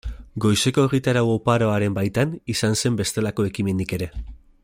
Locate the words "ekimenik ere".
3.51-4.11